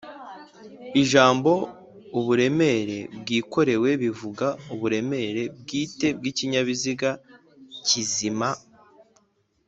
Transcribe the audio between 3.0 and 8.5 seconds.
bwikorewe’’bivuga uburemere bwite bw’ikinyabiziga kizima